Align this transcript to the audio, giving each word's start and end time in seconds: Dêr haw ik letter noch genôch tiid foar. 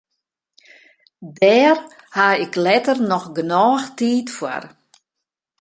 Dêr 1.39 1.75
haw 2.15 2.35
ik 2.45 2.53
letter 2.65 2.97
noch 3.09 3.25
genôch 3.35 3.85
tiid 3.97 4.27
foar. 4.37 4.63